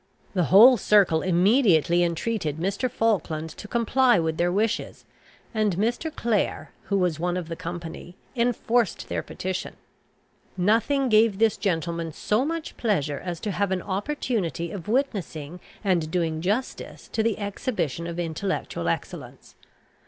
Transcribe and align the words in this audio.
The 0.33 0.45
whole 0.45 0.77
circle 0.77 1.21
immediately 1.21 2.01
entreated 2.03 2.57
Mr. 2.57 2.89
Falkland 2.89 3.51
to 3.51 3.67
comply 3.67 4.17
with 4.17 4.37
their 4.37 4.51
wishes, 4.51 5.05
and 5.53 5.75
Mr. 5.77 6.11
Clare, 6.11 6.71
who 6.85 6.97
was 6.97 7.19
one 7.19 7.37
of 7.37 7.49
the 7.49 7.55
company, 7.55 8.15
enforced 8.35 9.09
their 9.09 9.21
petition. 9.21 9.75
Nothing 10.57 11.07
gave 11.07 11.37
this 11.37 11.55
gentleman 11.55 12.11
so 12.13 12.43
much 12.43 12.75
pleasure 12.77 13.21
as 13.23 13.39
to 13.41 13.51
have 13.51 13.69
an 13.69 13.83
opportunity 13.83 14.71
of 14.71 14.87
witnessing 14.87 15.59
and 15.83 16.09
doing 16.09 16.41
justice 16.41 17.07
to 17.09 17.21
the 17.21 17.37
exhibition 17.37 18.07
of 18.07 18.17
intellectual 18.19 18.87
excellence. 18.89 19.53
Mr. 19.53 19.65